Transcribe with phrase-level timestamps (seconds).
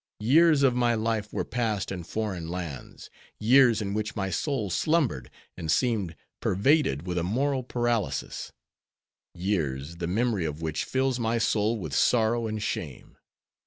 [0.21, 5.29] Years of my life were passed in foreign lands; years in which my soul slumbered
[5.55, 8.51] and seemed pervaded with a moral paralysis;
[9.35, 13.15] years, the memory of which fills my soul with sorrow and shame.